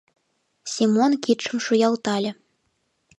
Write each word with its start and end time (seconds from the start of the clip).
Семон 0.73 1.11
кидшым 1.23 1.57
шуялтале 1.65 2.31